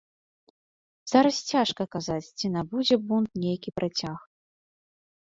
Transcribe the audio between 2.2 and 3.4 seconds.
ці набудзе бунт